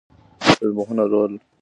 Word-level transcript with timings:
ټولنپوهنه 0.55 1.03
لرو. 1.11 1.37